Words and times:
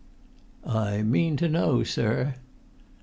"I 0.65 1.03
mean 1.03 1.37
to 1.37 1.47
know, 1.47 1.83
sir." 1.83 2.33